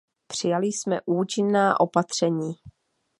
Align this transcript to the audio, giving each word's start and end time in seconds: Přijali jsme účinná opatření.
Přijali 0.27 0.67
jsme 0.67 0.99
účinná 1.05 1.79
opatření. 1.79 2.53